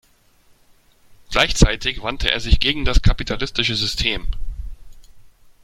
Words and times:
Gleichzeitig 1.29 2.01
wandte 2.01 2.31
er 2.31 2.39
sich 2.39 2.59
gegen 2.59 2.85
das 2.85 3.03
kapitalistische 3.03 3.75
System. 3.75 4.25